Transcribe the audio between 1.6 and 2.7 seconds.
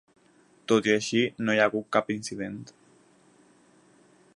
hagut cap incident.